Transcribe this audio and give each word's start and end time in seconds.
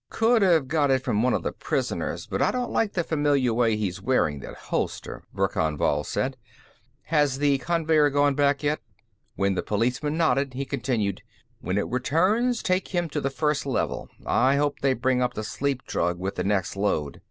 "Could 0.09 0.41
have 0.41 0.67
got 0.67 0.89
it 0.89 1.03
from 1.03 1.21
one 1.21 1.35
of 1.35 1.43
the 1.43 1.51
prisoners, 1.51 2.25
but 2.25 2.41
I 2.41 2.49
don't 2.49 2.71
like 2.71 2.93
the 2.93 3.03
familiar 3.03 3.53
way 3.53 3.75
he's 3.75 4.01
wearing 4.01 4.39
that 4.39 4.55
holster," 4.57 5.21
Verkan 5.31 5.77
Vall 5.77 6.03
said. 6.03 6.37
"Has 7.03 7.37
the 7.37 7.59
conveyer 7.59 8.09
gone 8.09 8.33
back, 8.33 8.63
yet?" 8.63 8.79
When 9.35 9.53
the 9.53 9.61
policeman 9.61 10.17
nodded, 10.17 10.55
he 10.55 10.65
continued: 10.65 11.21
"When 11.59 11.77
it 11.77 11.85
returns, 11.87 12.63
take 12.63 12.87
him 12.87 13.09
to 13.09 13.21
the 13.21 13.29
First 13.29 13.63
Level. 13.67 14.09
I 14.25 14.55
hope 14.55 14.79
they 14.79 14.95
bring 14.95 15.21
up 15.21 15.35
the 15.35 15.43
sleep 15.43 15.83
drug 15.85 16.17
with 16.17 16.33
the 16.33 16.43
next 16.43 16.75
load. 16.75 17.19